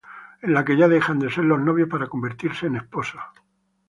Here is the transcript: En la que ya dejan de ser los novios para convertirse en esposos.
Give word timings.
En 0.45 0.51
la 0.55 0.65
que 0.65 0.75
ya 0.77 0.87
dejan 0.87 1.19
de 1.19 1.29
ser 1.29 1.43
los 1.45 1.59
novios 1.59 1.87
para 1.87 2.07
convertirse 2.07 2.65
en 2.65 2.75
esposos. 2.77 3.21